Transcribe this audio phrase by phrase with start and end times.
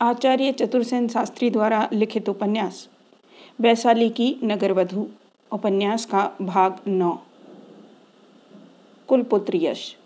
[0.00, 2.88] आचार्य चतुर्सेन शास्त्री द्वारा लिखित उपन्यास,
[3.60, 5.06] वैशाली की नगरवधु,
[5.52, 7.18] उपन्यास का भाग नौ।
[9.08, 9.96] कुलपुत्र यश।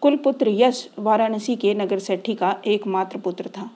[0.00, 3.70] कुलपुत्र यश वाराणसी के नगर सेठी का एकमात्र पुत्र था।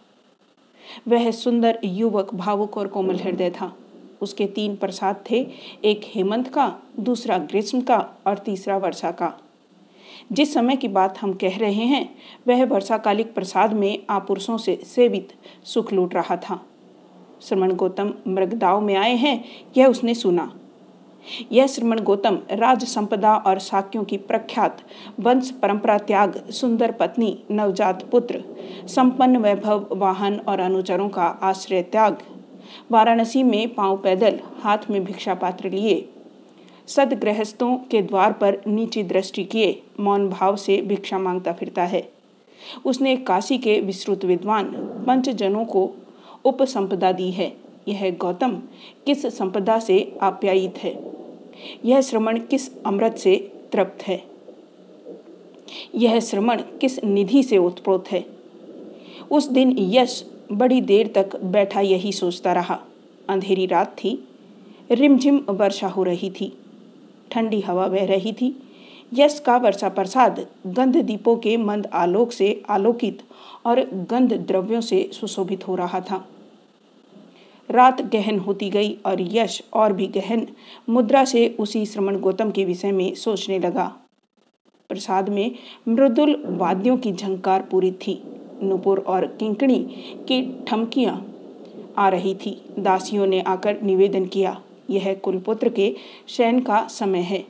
[1.09, 3.77] वह सुंदर युवक, भावुक और कोमल हृदय था।
[4.21, 5.47] उसके तीन प्रसाद थे,
[5.85, 9.41] एक हेमंत का, दूसरा ग्रीष्म का और तीसरा वर्षा का।
[10.33, 12.15] जिस समय की बात हम कह रहे हैं,
[12.49, 15.33] वह वर्षाकालिक प्रसाद में आपुरुषों से सेवित
[15.65, 16.61] सुख लूट रहा था।
[17.43, 19.45] श्रमण गौतम मृगदाव में आए हैं,
[19.77, 20.53] यह उसने सुना।
[21.53, 24.79] यह श्रमण गौतम राज संपदा और साक्यों की प्रख्यात
[25.21, 28.45] वंश परंपरा त्याग सुंदर पत्नी नवजात पुत्र,
[28.87, 32.19] संपन्न वैभव वाहन और अनुचरों का आश्रय त्याग,
[32.91, 36.09] वाराणसी में पाँव पैदल हाथ में भिक्षा पात्र लिए।
[36.97, 42.13] सदगृहस्थों के द्वार पर नीची दृष्टि किए, मौन भाव से भिक्षा माँगता फिरता है।
[42.85, 44.65] उसने काशी के विस्तृत विद्वान
[45.07, 45.91] पंचजनों को
[46.45, 47.57] उपसंपदा दी है।
[47.89, 48.63] यह गौतम
[49.07, 51.13] किस संपदा से आप्यायित है?
[51.85, 54.25] यह श्रमण किस अमृत से तृप्त है?
[55.95, 58.25] यह श्रमण किस निधि से उत्प्रोत है?
[59.31, 62.81] उस दिन यश बड़ी देर तक बैठा यही सोचता रहा।
[63.29, 64.29] अंधेरी रात थी,
[64.91, 66.57] रिमझिम वर्षा हो रही थी।
[67.31, 68.55] ठंडी हवा बह रही थी।
[69.13, 73.23] यश का वर्षा प्रसाद गंध दीपों के मंद आलोक से आलोकित
[73.67, 76.25] और गंध द्रव्यों से सुशोभित हो रहा था।
[77.69, 80.47] रात गहन होती गई और यश और भी गहन
[80.89, 83.87] मुद्रा से उसी श्रमण गौतम के विषय में सोचने लगा।
[84.91, 85.55] प्रसाद में
[85.89, 88.23] मृदुल वाद्यों की झंकार पूरी थी।
[88.63, 89.79] नुपुर और किंकणी
[90.29, 91.15] की ठमकियाँ
[91.99, 95.97] आ रही थी। दासियों ने आकर निवेदन किया यह कुलपुत्र के
[96.29, 97.45] शयन का समय है।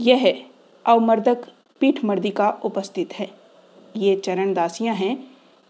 [0.00, 0.44] यह
[0.86, 1.48] अवमर्दक
[1.80, 3.30] पीठ मर्दिका उपस्थित है।
[3.96, 5.16] ये चरण दासियाँ हैं।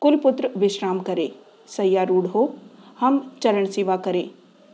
[0.00, 1.32] कुलपुत्र विश्राम करे।
[1.68, 2.54] सैयारूढ़ हो।
[3.00, 4.30] हम चरण सेवा करें।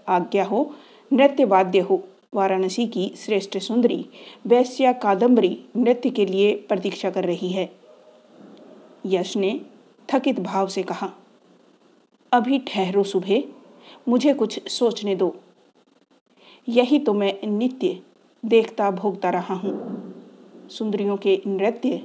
[0.09, 0.75] आज्ञा हो।
[1.13, 4.07] नृत्य वाद्य हो। वाराणसी की श्रेष्ठ सुंदरी
[4.47, 7.71] वैश्या कादम्बरी नृत्य के लिए प्रतीक्षा कर रही है।
[9.07, 9.61] यश ने
[10.09, 11.11] थकित भाव से कहा,
[12.33, 13.43] अभी ठहरो सुबह।
[14.09, 15.37] मुझे कुछ सोचने दो।
[16.69, 18.01] यही तो मैं नित्य
[18.45, 20.01] देखता भोगता रहा हूँ।
[20.71, 22.03] सुंदरियों के नृत्य,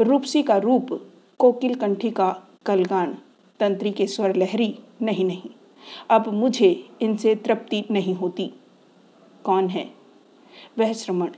[0.00, 3.18] रूपसी का रूप, कोकिल कंठी का कलगान,
[3.60, 5.50] तंत्री के स्वर लहरी, नहीं नहीं।
[6.10, 8.50] अब मुझे इनसे तृप्ति नहीं होती।
[9.44, 9.90] कौन है?
[10.78, 11.30] वह श्रमण।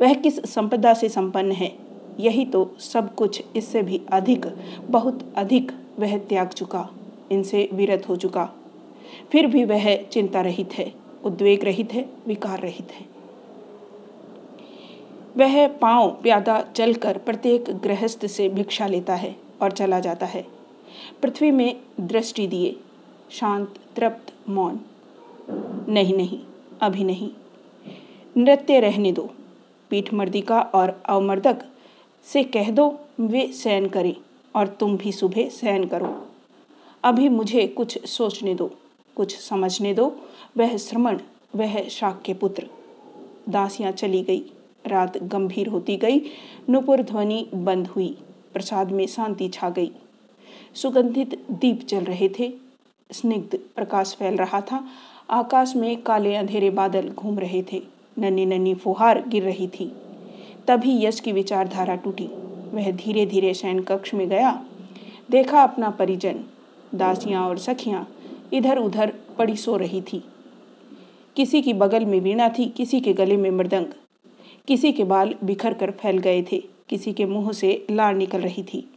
[0.00, 1.78] वह किस संपदा से संपन्न है?
[2.20, 4.46] यही तो सब कुछ इससे भी अधिक,
[4.90, 6.90] बहुत अधिक वह त्याग चुका,
[7.32, 8.52] इनसे विरत हो चुका।
[9.32, 13.06] फिर भी वह चिंता रहित है। उद्वेग रहित है विकार रहित है।
[15.36, 20.46] वह पाँव प्यादा चलकर प्रत्येक गृहस्थ से भिक्षा लेता है और चला जाता है।
[21.22, 22.76] पृथ्वी में दृष्टि दिए,
[23.30, 24.80] शांत, तृप्त, मौन।
[25.88, 26.40] नहीं नहीं,
[26.80, 27.30] अभी नहीं।
[28.36, 29.30] नृत्य रहने दो
[29.90, 31.64] पीठ मर्दिका और अवमर्दक
[32.24, 34.16] से कह दो, वे शयन करें
[34.56, 36.26] और तुम भी सुबह शयन करो।
[37.04, 38.70] अभी मुझे कुछ सोचने दो।
[39.16, 40.16] कुछ समझने दो।
[40.58, 41.18] वह श्रमण,
[41.56, 42.66] वह शाक के पुत्र
[43.48, 44.42] दासियाँ चली गई।
[44.86, 46.20] रात गंभीर होती गई।
[46.68, 48.18] नुपुर ध्वनि बंद हुई।
[48.54, 49.92] प्रसाद में शांति छा गई।
[50.74, 52.52] सुगंधित दीप चल रहे थे।
[53.12, 54.86] स्निग्ध प्रकाश फैल रहा था।
[55.30, 57.82] आकाश में काले अंधेरे बादल घूम रहे थे।
[58.18, 59.92] नन्ही नन्ही फुहार गिर रही थी।
[60.68, 62.28] तभी यश की विचारधारा टूटी।
[62.72, 64.64] वह धीरे धीरे शयन कक्ष में गया।
[65.30, 66.44] देखा अपना परिजन।
[66.94, 68.13] दासियाँ और सखियाँ
[68.52, 70.24] इधर उधर पड़ी सो रही थी।
[71.36, 73.86] किसी की बगल में वीणा थी, किसी के गले में मृदंग।
[74.68, 78.62] किसी के बाल बिखर कर फैल गए थे, किसी के मुँह से लार निकल रही
[78.62, 78.90] थी।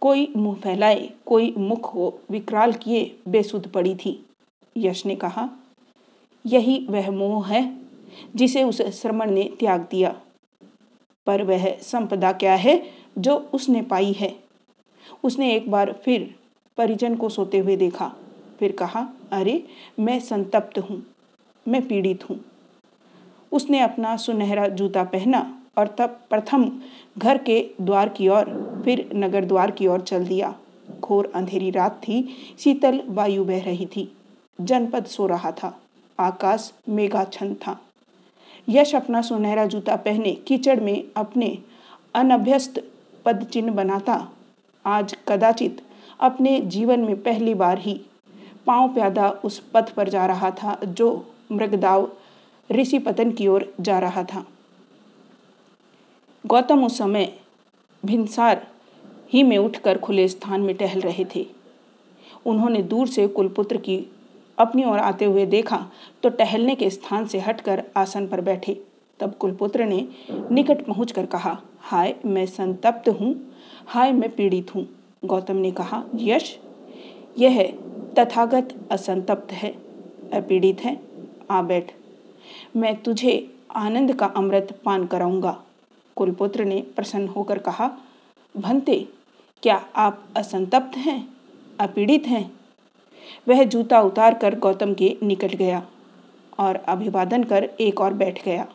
[0.00, 4.26] कोई मुँह फैलाए, कोई मुख को विकराल किए, बेसुध पड़ी थी।
[4.76, 5.48] यश ने कहा,
[6.46, 7.76] यही वह मोह है,
[8.36, 10.20] जिसे उस श्रमण ने त्याग दिया।
[11.26, 14.36] पर वह संपदा क्या है, जो उसने पाई है?
[15.24, 16.34] उसने एक बार फिर
[16.76, 18.16] परिजन को सोते हुए देखा।
[18.58, 19.62] फिर कहा, अरे,
[20.00, 21.02] मैं संतप्त हूँ,
[21.66, 22.40] मैं पीड़ित हूँ।
[23.52, 25.40] उसने अपना सुनहरा जूता पहना
[25.78, 26.70] और तब प्रथम
[27.18, 30.54] घर के द्वार की ओर, फिर नगर द्वार की ओर चल दिया।
[31.00, 32.28] घोर अंधेरी रात थी,
[32.58, 34.10] शीतल वायु बह रही थी।
[34.60, 35.78] जनपद सो रहा था,
[36.18, 37.80] आकाश मेघाछन था।
[38.68, 41.58] यश अपना सुनहरा जूता पहने कीचड़ में अपने
[42.14, 42.82] अनभ्यस्त
[43.24, 44.28] पद चिन्ह बनाता,
[44.84, 45.80] आज कदाचित
[46.20, 48.00] अपने जीवन में पहली बार ही
[48.66, 52.10] पाँव प्यादा उस पथ पर जा रहा था, जो मृगदाव
[52.70, 54.44] ऋषि पतन की ओर जा रहा था।
[56.44, 57.32] गौतम उस समय
[58.02, 58.66] भिनसार
[59.32, 61.46] ही में उठकर खुले स्थान में टहल रहे थे।
[62.46, 63.98] उन्होंने दूर से कुलपुत्र की
[64.58, 65.84] अपनी ओर आते हुए देखा
[66.22, 68.80] तो टहलने के स्थान से हटकर आसन पर बैठे।
[69.20, 73.34] तब कुलपुत्र ने निकट पहुंचकर कहा, हाय, मैं संतप्त हूँ,
[73.86, 74.86] हाय, मैं पीड़ित हूँ।
[75.24, 76.58] गौतम ने कहा, यश,
[77.38, 77.60] यह
[78.18, 79.70] तथागत असंतप्त है,
[80.32, 81.00] अपीड़ित है।
[81.50, 81.92] आ बैठ।
[82.76, 85.62] मैं तुझे आनंद का अमृत पान कराऊँगा।
[86.16, 87.90] कुलपुत्र ने प्रसन्न होकर कहा,
[88.56, 89.08] भंते,
[89.62, 91.28] क्या आप असंतप्त हैं,
[91.80, 92.52] अपीड़ित हैं?
[93.48, 95.86] वह जूता उतार कर गौतम के निकट गया
[96.58, 98.66] और अभिवादन कर एक और बैठ गया।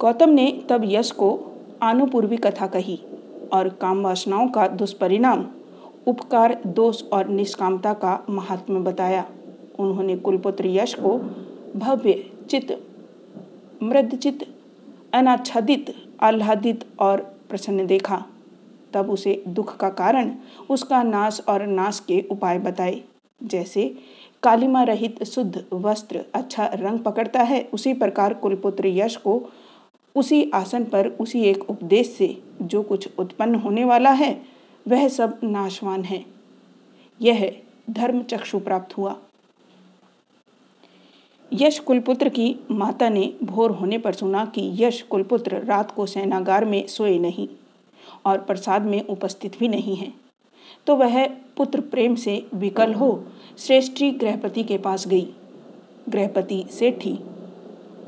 [0.00, 1.40] गौतम ने तब यश को
[1.82, 3.00] आनुपूर्वी कथा कही
[3.52, 5.46] और काम वासनाओं का दुष्परिणाम
[6.08, 9.24] उपकार, दोष और निष्कामता का महात्मा बताया।
[9.78, 11.18] उन्होंने कुलपुत्र यश को
[11.76, 12.12] भव्य
[12.50, 12.76] चित्त
[13.82, 14.46] मृदचित
[15.14, 17.20] अनाच्छादित, आह्लादित और
[17.50, 18.24] प्रसन्न देखा।
[18.92, 20.32] तब उसे दुख का कारण
[20.70, 23.00] उसका नाश और नाश के उपाय बताए।
[23.42, 23.94] जैसे
[24.42, 29.42] कालिमा रहित शुद्ध वस्त्र अच्छा रंग पकड़ता है, उसी प्रकार कुलपुत्र यश को
[30.16, 34.57] उसी आसन पर, उसी एक उपदेश से जो कुछ उत्पन्न होने वाला है
[34.88, 36.24] वह सब नाशवान है।
[37.22, 39.16] यह धर्म चक्षु प्राप्त हुआ।
[41.52, 46.64] यश कुलपुत्र की माता ने भोर होने पर सुना कि यश कुलपुत्र रात को सेनागार
[46.64, 47.48] में सोए नहीं
[48.26, 50.12] और प्रसाद में उपस्थित भी नहीं है।
[50.86, 53.24] तो वह पुत्र प्रेम से विकल हो
[53.58, 55.28] श्रेष्ठी गृहपति के पास गई।
[56.08, 57.18] गृहपति सेठी।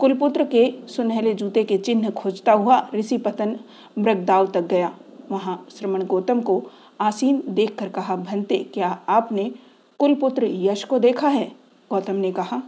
[0.00, 3.58] कुलपुत्र के सुनहले जूते के चिन्ह खोजता हुआ ऋषि पतन
[3.98, 4.96] मृगदाव तक गया।
[5.30, 6.62] वहाँ श्रमण गौतम को
[7.00, 9.54] आसीन देखकर कहा, भंते, क्या आपने
[9.98, 11.52] कुलपुत्र यश को देखा है?
[11.90, 12.62] गौतम ने कहा,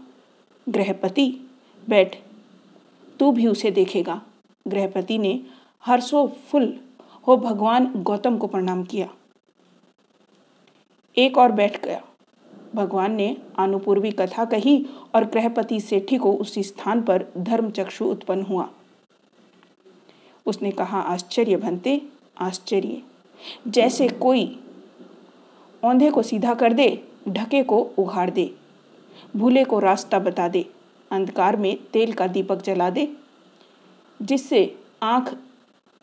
[0.68, 1.50] गृहपति,
[1.88, 2.16] बैठ,
[3.18, 4.22] तू भी उसे देखेगा।
[4.68, 5.40] गृहपति ने
[5.86, 6.80] हर्षो फुल
[7.26, 9.08] हो भगवान गौतम को प्रणाम किया।
[11.16, 12.02] एक और बैठ गया।
[12.74, 18.42] भगवान ने अनुपूर्वी कथा कही और गृहपति सेठी को उसी स्थान पर धर्म चक्षु उत्पन्न
[18.42, 18.70] हुआ।
[20.46, 22.02] उसने कहा, आश्चर्य, भंते
[22.42, 23.02] आश्चर्य।
[23.68, 24.44] जैसे कोई
[25.82, 26.88] औंधे को सीधा कर दे,
[27.28, 28.50] ढके को उघाड़ दे,
[29.36, 30.64] भूले को रास्ता बता दे,
[31.10, 33.08] अंधकार में तेल का दीपक जला दे,
[34.20, 34.64] जिससे
[35.02, 35.34] आँख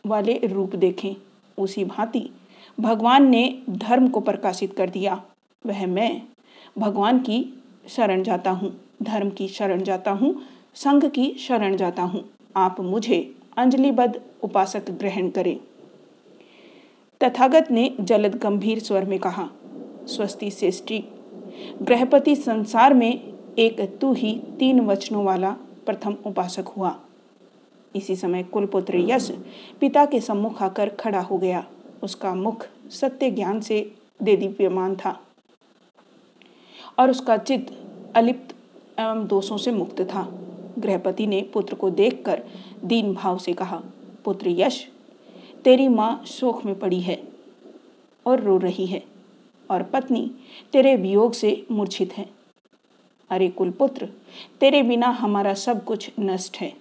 [0.04, 1.14] वाले रूप देखें,
[1.58, 2.28] उसी भांति
[2.78, 5.22] भगवान ने धर्म को प्रकाशित कर दिया।
[5.64, 6.22] वह मैं
[6.78, 7.44] भगवान की
[7.88, 8.72] शरण जाता हूँ,
[9.02, 10.34] धर्म की शरण जाता हूँ,
[10.74, 12.24] संघ की शरण जाता हूँ।
[12.56, 13.18] आप मुझे
[13.56, 15.58] अंजलिबद्ध उपासक ग्रहण करें।
[17.20, 19.48] तथागत ने जलद गंभीर स्वर में कहा,
[20.06, 20.98] स्वस्ति श्रेष्ठी
[21.82, 25.50] गृहपति संसार में एक तू ही तीन वचनों वाला
[25.86, 26.94] प्रथम उपासक हुआ।
[27.94, 29.30] इसी समय कुलपुत्र यश
[29.80, 31.64] पिता के सम्मुख आकर खड़ा हो गया।
[32.02, 33.80] उसका मुख सत्य ज्ञान से
[34.22, 35.20] दे दीप्यमान था
[36.98, 37.72] और उसका चित्त
[38.16, 38.54] अलिप्त
[39.00, 40.22] एवं दोषों से मुक्त था।
[40.78, 42.42] गृहपति ने पुत्र को देखकर
[42.84, 43.82] दीन भाव से कहा,
[44.24, 44.86] पुत्र यश
[45.64, 47.18] तेरी माँ शोक में पड़ी है
[48.26, 49.02] और रो रही है
[49.70, 50.30] और पत्नी
[50.72, 52.28] तेरे वियोग से मूर्छित है।
[53.30, 54.08] अरे कुलपुत्र,
[54.60, 56.72] तेरे बिना हमारा सब कुछ नष्ट है,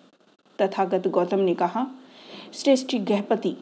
[0.59, 1.85] तथागत गौतम ने कहा।
[2.53, 3.55] श्रेष्ठ गहपति,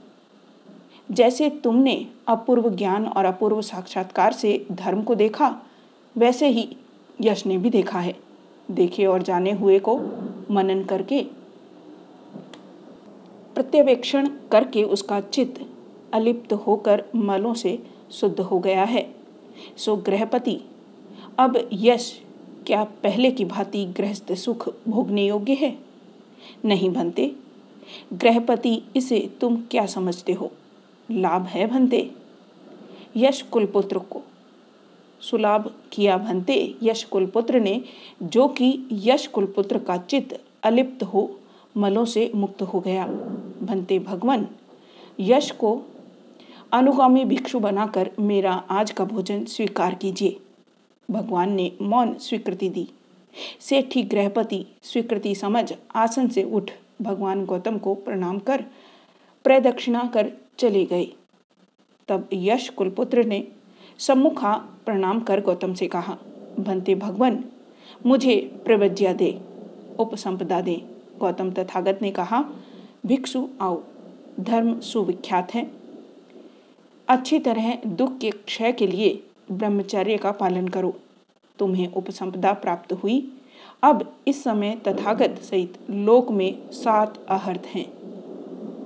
[1.11, 1.95] जैसे तुमने
[2.27, 5.55] अपूर्व ज्ञान और अपूर्व साक्षात्कार से धर्म को देखा,
[6.15, 6.67] वैसे ही
[7.21, 8.15] यश ने भी देखा है।
[8.71, 9.97] देखे और जाने हुए को
[10.51, 11.25] मनन करके
[13.57, 15.67] प्रत्यवेक्षण करके उसका चित्त
[16.13, 19.15] अलिप्त होकर मलों से शुद्ध हो गया है।
[19.77, 20.61] सो गृहपति,
[21.37, 22.21] अब यश
[22.67, 25.77] क्या पहले की भांति गृहस्थ सुख भोगने योग्य है?
[26.65, 27.35] नहीं भंते।
[28.13, 30.51] गृहपति, इसे तुम क्या समझते हो?
[31.11, 32.11] लाभ है भनते
[33.15, 34.21] यश कुलपुत्र को।
[35.21, 37.83] सुलाभ किया भनते यश कुलपुत्र ने,
[38.23, 41.39] जो कि यश कुलपुत्र का चित्त अलिप्त हो
[41.77, 43.05] मलों से मुक्त हो गया।
[43.63, 44.47] भंते भगवान,
[45.19, 45.81] यश को
[46.73, 50.39] अनुगामी भिक्षु बनाकर मेरा आज का भोजन स्वीकार कीजिए।
[51.11, 52.87] भगवान ने मौन स्वीकृति दी।
[53.59, 58.65] सेठी गृहपति स्वीकृति समझ आसन से उठ भगवान गौतम को प्रणाम कर
[59.43, 61.07] प्रदक्षिणा कर चले गए।
[62.07, 63.47] तब यश कुलपुत्र ने
[63.99, 64.53] सम्मुखा
[64.85, 66.17] प्रणाम कर गौतम से कहा
[66.59, 67.43] भंते भगवान,
[68.05, 69.39] मुझे प्रवज्ञा दे,
[69.99, 72.45] उपसंपदा दे। गौतम तथागत ने कहा,
[73.05, 73.83] भिक्षु आओ,
[74.39, 75.71] धर्म सुविख्यात है।
[77.07, 80.95] अच्छी तरह दुख के क्षय के लिए ब्रह्मचर्य का पालन करो।
[81.59, 83.33] तुम्हें उपसंपदा प्राप्त हुई।
[83.83, 87.96] अब इस समय तथागत सहित लोक में सात अहर्थ हैं।